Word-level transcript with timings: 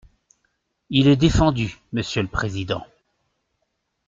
Il 0.89 1.07
est 1.07 1.15
défendu, 1.15 1.79
monsieur 1.93 2.23
le 2.23 2.27
président. 2.27 2.83